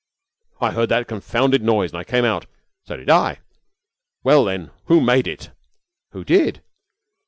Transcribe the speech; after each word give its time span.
"I 0.59 0.71
heard 0.71 0.89
that 0.89 1.07
confounded 1.07 1.61
noise 1.61 1.91
and 1.91 1.99
I 1.99 2.03
came 2.03 2.25
out" 2.25 2.47
"So 2.87 2.97
did 2.97 3.11
I." 3.11 3.37
"Well, 4.23 4.43
then, 4.45 4.71
who 4.85 4.99
made 4.99 5.27
it?" 5.27 5.51
"Who 6.09 6.23
did?" 6.23 6.63